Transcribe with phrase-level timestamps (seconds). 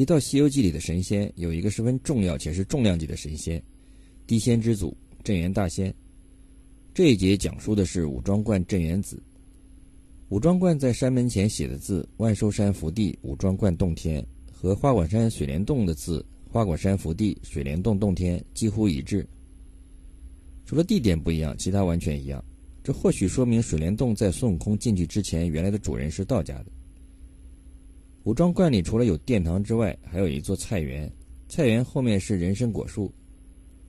[0.00, 3.62] 提到《西游记》里的神仙，有一个十分重要且是重量级的神仙——
[4.26, 5.94] 地仙之祖镇元大仙。
[6.94, 9.22] 这一节讲述的是武庄观镇元子。
[10.30, 19.28] 武庄观在山门前写的字“万寿山福地武庄观洞天”和花果山水帘洞的字“花果山福地水帘洞洞天”几乎一致，
[20.64, 22.42] 除了地点不一样，其他完全一样。
[22.82, 26.72] 这或许说明水帘洞在孙悟空进去之前，原来的主人是道家的。
[28.24, 31.10] 武庄观里除了有殿堂之外，还有一座菜园，
[31.48, 33.10] 菜园后面是人参果树，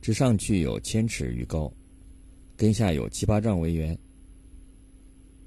[0.02, 1.72] 直上去有千尺余高，
[2.56, 3.98] 根下有七八丈为圆。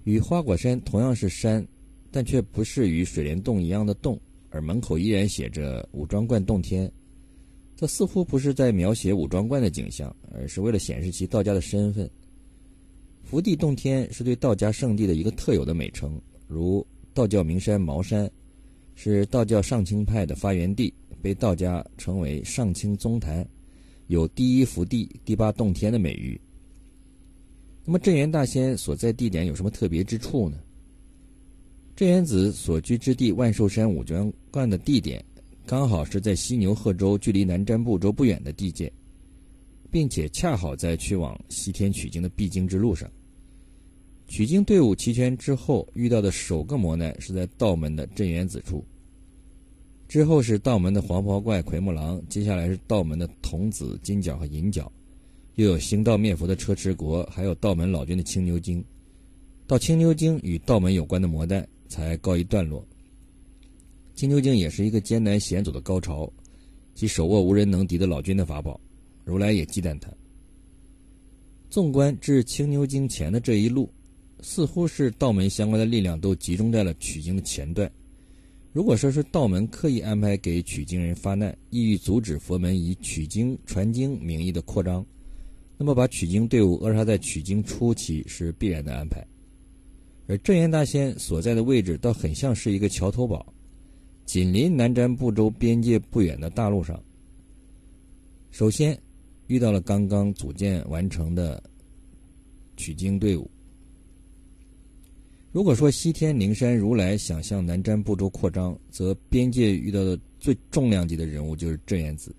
[0.03, 1.67] 与花果山同样是山，
[2.11, 4.21] 但却不是与水帘洞一样的洞，
[4.51, 6.91] 而门口依然写着“武庄观洞天”。
[7.75, 12.09] 这似乎不是在描写武庄观的景象，而是为了显示其道家的身份。
[13.23, 18.31] 福地洞天是对道家圣地的一个特有的美称，如道教名山茅山。
[18.95, 23.47] 是道教上清派的发源地，被道家称为上清宗坛，
[24.07, 26.41] 有第一福地、第八洞天的美誉。
[27.85, 30.59] 那么镇元大仙所在地点有什么特别之处呢？
[31.97, 35.25] 镇元子所居之地万寿山五庄观的地点，
[35.67, 38.93] 刚好是在西牛贺州距离南瞻部洲不远的地界，
[39.91, 43.11] 并且恰好在去往西天取经的必经之路上。
[44.27, 48.83] 取经队伍齐全之后，遇到的首个磨难是在道门的镇元子处。
[50.15, 54.93] 之后是道门的黄袍怪奎木狼，接下来是道门的童子金角和银角，
[55.57, 58.85] 又有行道灭佛的车迟国，还有道门老君的青牛精。
[59.67, 62.87] 到青牛精与道门有关的魔弹才告一段落。
[64.15, 66.33] 青牛精也是一个艰难险阻的高潮，
[66.95, 68.81] 其手握无人能敌的老君的法宝，
[69.25, 70.09] 如来也忌惮他。
[71.69, 73.91] 纵观至青牛精前的这一路。
[74.41, 77.91] 似乎是道门相关的力量都集中在了取经的前段。
[78.75, 85.07] 如果说是道门刻意安排给取经人发难，意欲阻止佛门以取经传经名义的扩张，
[85.79, 89.25] 那么把取经队伍扼杀在取经初期是必然的安排。
[90.27, 93.47] 而镇元大仙所在的位置倒很像是一个桥头堡，
[94.27, 97.01] 紧邻南瞻部洲边界不远的大路上。
[98.51, 99.01] 首先
[99.47, 101.63] 遇到了刚刚组建完成的
[102.77, 103.49] 取经队伍。
[105.55, 112.35] 如果说西天灵山如来想向南瞻部洲扩张，则边界遇到的最重量级的人物就是镇元子。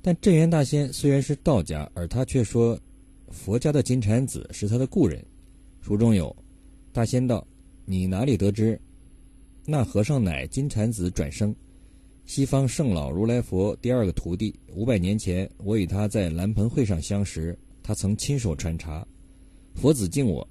[0.00, 2.78] 但镇元大仙虽然是道家，而他却说
[3.30, 5.20] 佛家的金蝉子是他的故人。
[5.80, 6.34] 书中有
[6.94, 7.44] ：“大仙道，
[7.84, 8.80] 你哪里得知？
[9.66, 11.52] 那和尚乃金蝉子转生，
[12.26, 14.54] 西方圣老如来佛第二个徒弟。
[14.72, 19.04] 五百年前，我与他在蓝盆会上相识，他曾亲手传茶，
[19.74, 20.48] 佛子敬我。”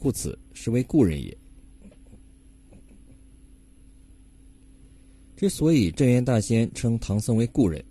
[0.00, 1.36] 故此是为故人也。
[5.36, 7.84] 之所以镇元大仙称唐僧为故人，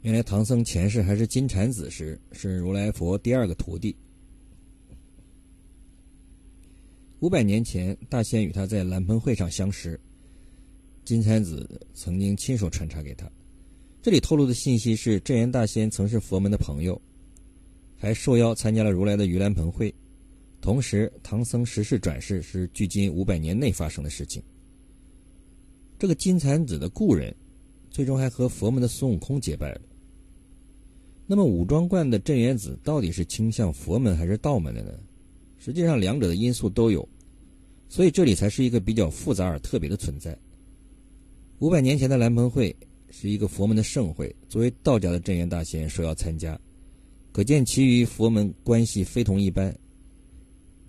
[0.00, 3.96] 原来唐僧前世还是金蝉子时，是如来佛第二个徒弟。
[7.20, 9.98] 五百年前，大仙与他在蓝盆会上相识，
[11.04, 13.30] 金蝉子曾经亲手传茶给他。
[14.00, 17.00] 这里透露的信息是，镇元大仙曾是佛门的朋友，
[17.96, 19.94] 还受邀参加了如来的盂兰盆会。
[20.62, 24.40] 同时，唐僧十世转世是距今五百年内发生的事情。
[25.98, 27.34] 这个金蝉子的故人，
[27.90, 29.80] 最终还和佛门的孙悟空结拜了。
[31.26, 34.92] 那么，五庄观的镇元子到底是倾向佛门还是道门的呢？
[35.58, 37.06] 实际上，两者的因素都有，
[37.88, 40.38] 所以这里才是一个比较复杂而特别的存在。
[41.58, 42.74] 五百年前的蓝盆会
[43.10, 46.56] 是一个佛门的盛会，作为道家的镇元大仙受邀参加，
[47.32, 49.76] 可见其与佛门关系非同一般。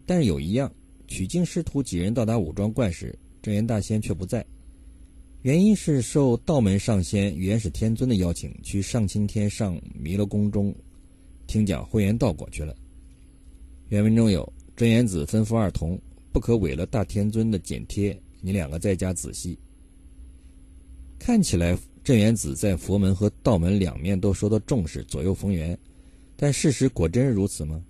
[0.05, 0.71] 但是有一样，
[1.07, 4.45] 取经师徒几人到达武庄观时，镇元大仙却不在。
[5.41, 10.73] 原因是受道门上仙元始天尊的邀请，去上青天上弥勒宫中
[11.47, 12.73] 听讲混元道果去了。
[13.89, 15.99] 原文中有镇元子吩咐二童，
[16.31, 19.59] 不可违了大天尊的简贴，你两个在家仔细。
[21.19, 25.77] 看起来镇元子在佛门和道门两面都受到重视，左右逢源，
[26.35, 27.83] 但事实果真如此吗？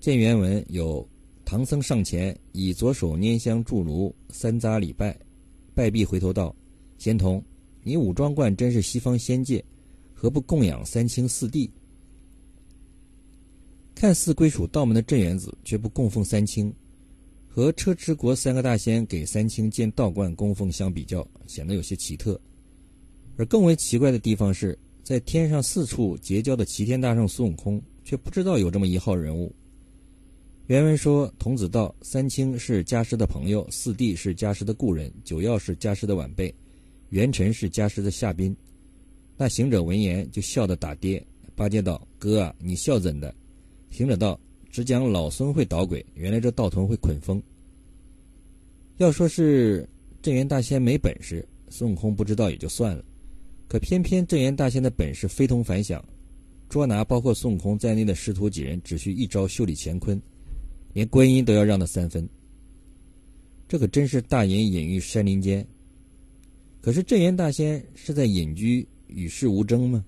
[0.00, 1.06] 见原文有
[1.44, 5.14] 唐僧上前，以左手拈香祝炉，三匝礼拜，
[5.74, 6.56] 拜毕回头道
[6.96, 7.44] ：“仙童，
[7.82, 9.62] 你武庄观真是西方仙界，
[10.14, 11.70] 何不供养三清四帝？”
[13.94, 16.72] 看似归属道门的镇元子，却不供奉三清，
[17.46, 22.40] 和车迟国三个大仙给三清建道观供奉相比较，显得有些奇特。
[23.36, 29.54] 而更为奇怪的地方是，在天上四处结交的齐天大圣孙悟空，却不知道有这么一号人物。
[30.70, 36.54] 原文说：“童子道，三清是家师的朋友，四弟是家师的故人，九曜是家师的晚辈，
[37.08, 38.56] 元辰是家师的下宾。
[39.36, 41.20] 那行者闻言就笑得打跌。
[41.56, 43.34] 八戒道：“哥啊，你笑怎的？”
[43.90, 44.38] 行者道
[44.70, 47.42] ：“只讲老孙会捣鬼，原来这道童会捆风。
[48.98, 49.88] 要说是
[50.22, 53.04] 镇元大仙没本事，孙悟空不知道也就算了。
[53.66, 56.00] 可偏偏镇元大仙的本事非同凡响，
[56.68, 60.22] 捉拿包括孙悟空在内的师徒几人，只需一招袖里乾坤，
[60.92, 62.28] 连观音都要让他三分。
[63.68, 65.66] 这可真是大隐隐于山林间。
[66.80, 70.04] 可是镇元大仙是在隐居。”与世无争吗？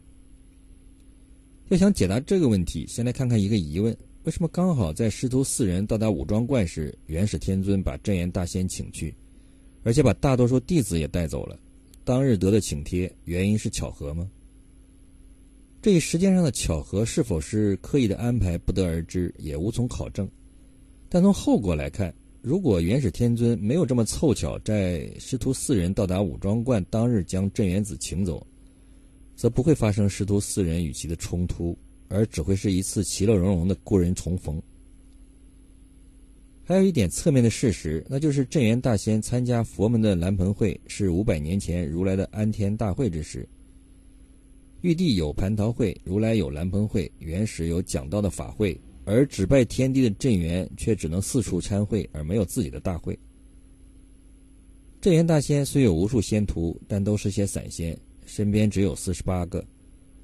[1.70, 9.12] 要想解答这个问题，先来看看一个疑问：为什么刚好在师徒四人到达武装观时，元始天尊把镇元大仙请去，
[9.82, 11.58] 而且把大多数弟子也带走了？
[12.04, 14.30] 当日得的请帖，原因是巧合吗？
[15.82, 20.30] 这一时间上的巧合是否是刻意的安排，不得而知，也无从考证。
[21.14, 22.10] 但从后果来看，
[22.40, 28.46] 如果元始天尊没有这么凑巧，在师徒四人到达武装观当日将镇元子请走，
[29.36, 31.76] 则不会发生师徒四人与其的冲突，
[32.08, 34.58] 而只会是一次其乐融融的故人重逢。
[36.64, 43.46] 还有一点侧面的事实，那就是镇元大仙参加佛门的蓝盆会是五百年前如来的安天大会之时。
[44.80, 53.18] 玉帝有蟠桃会，如来有蓝盆会，原始有讲道的法会，而只拜天地的镇元却只能四处参会，而没有自己的大会。
[55.00, 57.98] 镇元大仙虽有无数仙徒，但都是些散仙。
[58.24, 59.62] 身边只有四十八个，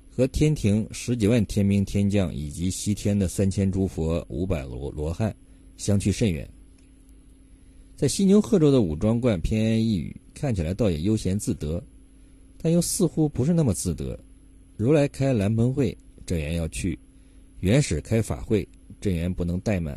[0.08, 5.34] 和天庭十几万天兵天将以及西天的三千诸佛、五百罗罗汉
[5.76, 6.48] 相去甚远。
[7.96, 11.82] 在犀牛贺州的武装观偏安一隅，看起来倒也悠闲自得，
[12.56, 14.18] 但又似乎不是那么自得。
[14.76, 16.96] 如来开蓝盆会，镇元要去；
[17.60, 18.66] 元始开法会，
[19.00, 19.96] 镇元不能怠慢；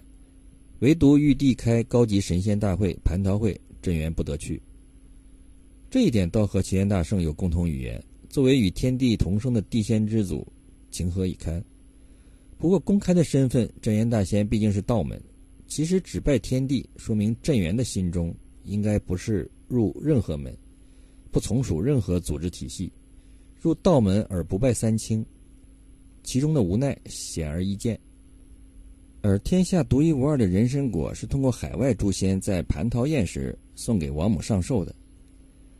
[0.79, 4.59] 唯独玉帝开高级神仙大会蟠桃会，镇元不得去。
[5.89, 8.03] 这一点倒和齐天大圣有共同语言。
[8.29, 10.47] 作为与天地同生的地仙之祖，
[10.89, 11.63] 情何以堪？
[12.57, 15.21] 不过公开的身份，镇元大仙毕竟是道门。
[15.67, 20.57] 其实只拜天地，说明镇元的心中应该不是入任何门，
[21.29, 22.91] 不从属任何组织体系，
[23.59, 25.25] 入道门而不拜三清，
[26.23, 27.99] 其中的无奈显而易见。
[29.21, 34.95] 而天下独一无二的人参果，是通过海外诸仙在蟠桃宴时送给王母上寿的。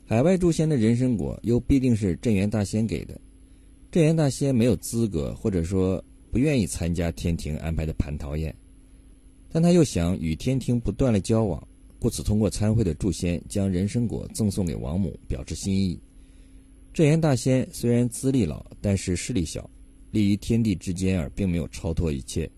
[0.06, 3.20] 海外诸仙的人参果又必定是镇元大仙给的，
[3.90, 8.54] 镇元大仙没有资格，或者说不愿意参加天庭安排的蟠桃宴，
[9.50, 11.66] 但他又想与天庭不断的交往，
[11.98, 16.00] 故此通过参会的诸仙将人参果赠送给王母，表示心意。
[16.94, 19.68] 镇元大仙虽然资历老，但是势力小，
[20.12, 22.50] 立于天地之间而并没有超脱一切，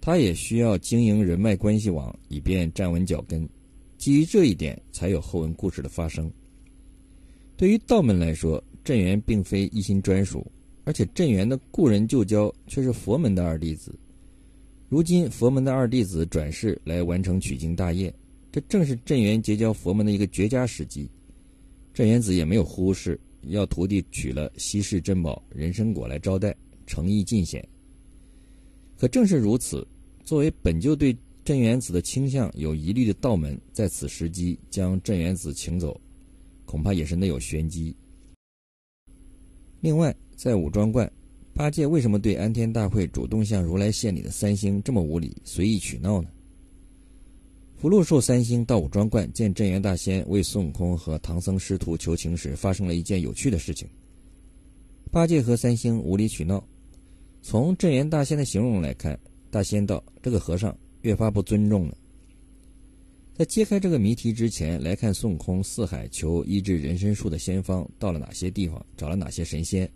[0.00, 3.48] 他也需要经营人脉关系网，以便站稳脚跟。
[3.96, 6.30] 基于这一点，才有后文故事的发生。
[7.56, 10.44] 对于道门来说，镇元并非一心专属，
[10.82, 13.96] 而且镇元的故人旧交却是佛门的二弟子。
[14.88, 18.12] 如今佛门的二弟子转世来完成取经大业，
[18.50, 21.08] 这正是镇元结交佛门的一个绝佳时机。
[21.94, 26.52] 镇元子也没有忽视，要徒弟取了稀世珍宝人参果来招待，
[26.92, 27.66] 诚意尽显。
[28.98, 29.86] 可正是如此，
[30.24, 35.98] 作为本就对镇元子的倾向有疑虑的道门，在此时机将镇元子请走。
[36.66, 37.96] 恐怕也是内有玄机。
[39.80, 41.10] 另外，在武装观，
[41.54, 46.28] 八戒为什么对安天大会主动向如来献礼的三星这么无礼，随意取闹呢？
[47.78, 53.88] 福禄寿三星到武装观见镇元大仙为孙悟空和唐僧师徒求情时，发生了一件有趣的事情。
[55.10, 56.64] 八戒和三星无理取闹，
[57.42, 59.18] 从镇元大仙的形容来看，
[59.50, 61.98] 大仙道：“这个和尚越发不尊重了。”
[63.34, 69.90] 在揭开这个谜题之前，来看孙悟空四海求医治人参树的仙方到了哪些地方，找了哪些神仙，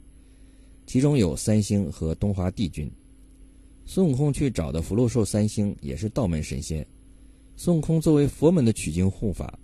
[0.87, 2.91] 其中有三星和东华帝君。
[3.85, 6.85] 孙悟空去找的福禄寿三星也是道门神仙。
[7.55, 9.57] 孙悟空作为佛门的取经护法，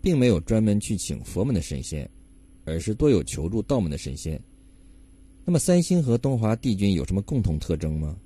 [0.00, 2.08] 并没有专门去请佛门的神仙，
[2.64, 4.40] 而是多有求助道门的神仙。
[5.48, 8.18] 那么三星和东华帝君有什么共同特征吗？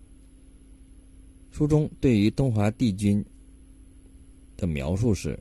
[1.50, 3.22] 书中对于东华帝君。
[4.56, 5.38] 的描述是：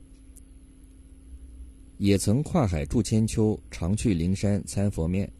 [1.96, 5.30] 也曾跨海住千秋，常去灵山参佛面，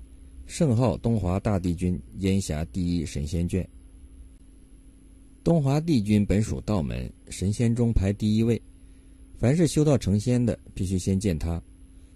[0.47, 3.66] 圣号东华大帝君，烟霞第一神仙眷。
[5.44, 8.61] 东华帝君本属道门，神仙中排第一位。
[9.38, 11.62] 凡是修道成仙的，必须先见他。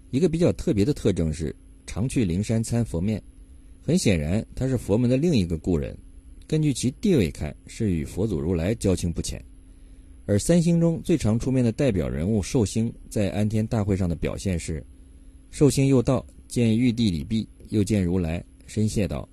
[0.09, 1.55] 一个比较特别的特征是，
[1.85, 3.21] 常去灵山参佛面。
[3.85, 5.95] 很显然，他是佛门的另一个故人。
[6.47, 9.39] 根据其地位看，是与佛祖如来交情不浅。
[10.25, 14.83] 而三星中最常出面的代表人物寿星，在安天大会上的表现是：
[15.51, 19.29] 寿星又到，见玉帝李弼，又见如来，深谢道：“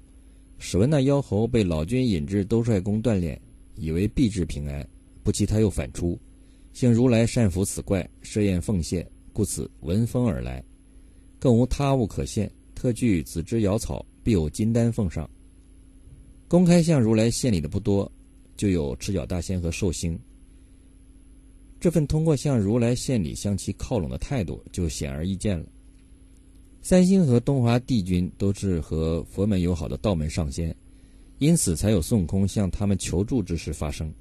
[0.60, 3.40] 史闻那妖猴被老君引至兜率宫锻炼，
[3.76, 4.86] 以为必至平安，
[5.22, 6.20] 不期他又反出。
[6.74, 10.62] 幸如来善服此怪，设宴奉献，故此闻风而来，
[11.38, 15.28] 更无他物可献，特具紫芝瑶草，必有金丹奉上。
[16.48, 18.10] 公开向如来献礼的不多，
[18.56, 20.18] 就有赤脚大仙和寿星。
[21.80, 25.66] 这份通过向如来献礼向其靠拢的态度，就显而易见了。”
[26.82, 30.74] 三星和东华帝君都是和佛门友好的道门上仙，
[31.38, 34.12] 因此才有孙悟空向他们求助之事发生。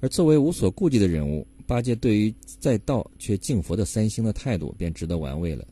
[0.00, 5.66] 而作为无所顾忌的人物，八戒对于在道却敬佛的三星的态度便值得玩味了。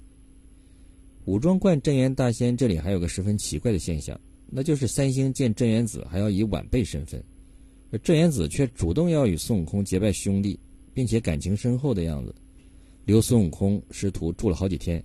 [1.29, 7.23] 武装观镇元大仙这里还有个十分奇怪的现象，那就是三星见镇元子还要以晚辈身份，
[7.91, 10.59] 而镇元子却主动要与孙悟空结拜兄弟，
[10.95, 12.35] 并且感情深厚的样子，
[13.05, 15.05] 留孙悟空师徒住了好几天。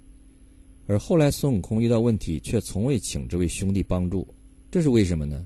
[0.85, 4.25] 而后来，孙悟空遇到问题，却从未请这位兄弟帮助，
[4.71, 5.45] 这是为什么呢？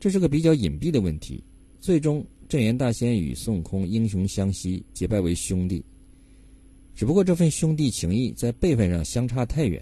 [0.00, 1.44] 这是个比较隐蔽的问题。
[1.78, 5.84] 最终，镇元大仙与孙悟空英雄相惜，结拜为兄弟。
[6.98, 9.80] 只不过这份兄弟情谊在辈分上相差太远。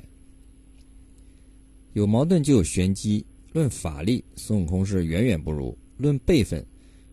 [1.95, 3.25] 有矛盾就有玄机。
[3.55, 6.63] 论法力，孙悟空是远远不如；论辈分，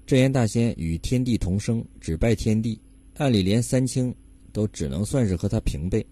[0.05, 2.77] 镇元大仙与天地同生，只拜天地，
[3.15, 4.13] 按理连三清
[4.51, 6.05] 都只能算是和他平辈。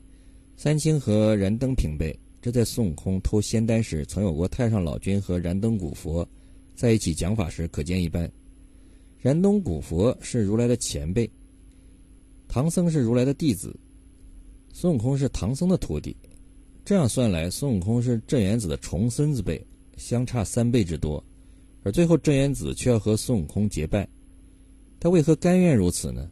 [0.55, 6.25] 三清和燃灯平辈，这在孙悟空偷仙丹时，曾有过太上老君和燃灯古佛
[6.75, 8.31] 在一起讲法时，可见一斑。
[9.19, 11.29] 燃灯古佛是如来的前辈，
[12.53, 13.73] 唐僧是如来的弟子，
[14.73, 16.13] 孙悟空是唐僧的徒弟。
[16.83, 19.65] 这样算来，孙悟空是镇元子的重孙子辈，
[19.95, 21.23] 相差三倍之多。
[21.83, 24.05] 而最后镇元子却要和孙悟空结拜，
[24.99, 26.29] 他为何甘愿如此呢？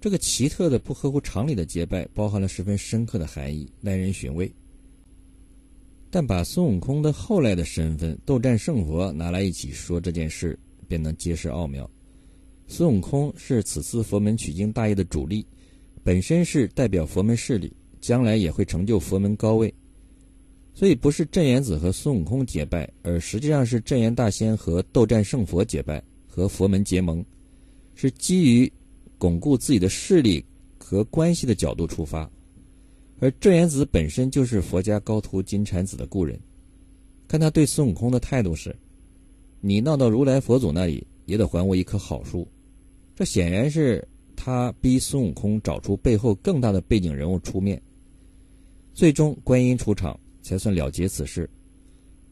[0.00, 4.52] 这个奇特的、不合乎常理的结拜，包含了十分深刻的含义，耐人寻味。
[6.10, 11.88] 但把孙悟空的后来的身份斗战胜佛拿来一起说这件事，便能揭示奥妙。
[12.66, 15.46] 孙悟空是此次佛门取经大业的主力，
[16.02, 19.72] 本身是代表佛门势力，将来也会成就佛门高位。
[20.74, 27.24] 所以，不是镇元子和孙悟空结拜，而实际上是镇元大仙和斗战胜佛结拜，和佛门结盟，
[27.94, 28.72] 是基于。
[29.16, 30.44] 巩固自己的势力
[30.76, 32.30] 和关系的角度出发，
[33.20, 36.38] 而镇元子本身就是佛家高徒金蝉子的故人。
[37.26, 38.76] 看他对孙悟空的态度是
[39.62, 42.46] ：“你闹到如来佛祖那里，也得还我一棵好树。”
[43.14, 47.80] 这显然是他逼孙悟空找出背后更大的背景人物出面。
[48.92, 51.48] 最终，观音出场才算了结此事，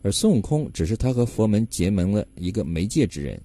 [0.03, 3.41] 而孙悟空只是他和佛门结盟的一个媒介之人。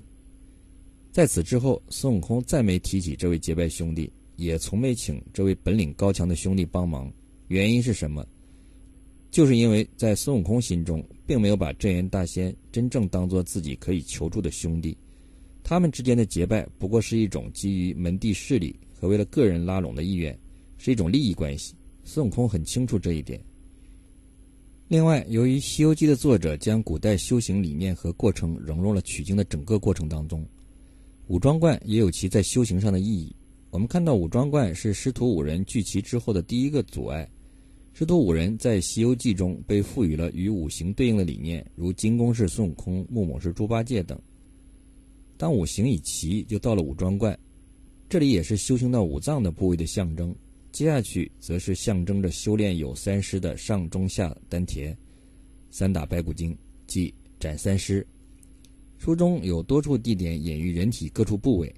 [1.12, 7.12] 在此之后，孙悟空再没提起这位结拜兄弟，也从没请这位本领高强的兄弟帮忙。
[7.48, 8.26] 原因是什么？
[9.32, 14.96] 就是因为在孙悟空心中，并没有把镇元大仙真正当做自己可以求助的兄弟。
[15.70, 20.34] 他们之间的结拜不过是一种基于门第势力和为了个人拉拢的意愿，
[20.78, 21.76] 是一种利益关系。
[22.06, 23.38] 孙悟空很清楚这一点。
[24.88, 30.42] 另外，由于《西游记》的作者将古代修行理念和过程融入了取经的整个过程当中。
[31.28, 33.36] 武装观也有其在修行上的意义。
[33.70, 37.30] 我们看到武装观是师徒五人聚齐之后的第一个阻碍。
[37.92, 44.18] 师徒五人在《西游记》中被赋予了与五行对应的理念，如金公是孙悟空，木母是猪八戒等。
[45.38, 47.38] 当五行已齐，就到了武装观，
[48.10, 50.36] 这里也是修行到五脏的部位的象征。
[50.72, 54.96] 接下去则是象征着修炼有三师的上中下丹田，
[55.70, 58.06] 三打白骨精，即斩三尸。
[58.98, 61.74] 书中有多处地点隐喻人体各处部位，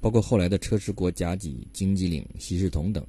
[0.00, 3.04] 包括后来的车迟国甲己、荆棘岭、西市童等。